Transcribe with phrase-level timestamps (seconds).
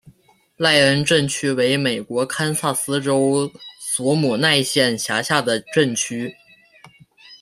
[0.57, 6.35] 赖恩镇区为美国堪萨斯州索姆奈县辖下的镇区。